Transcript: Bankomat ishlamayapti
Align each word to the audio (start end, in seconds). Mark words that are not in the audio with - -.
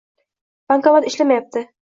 Bankomat 0.73 1.09
ishlamayapti 1.11 1.65